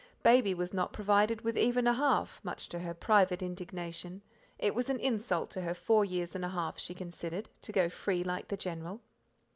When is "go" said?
7.71-7.87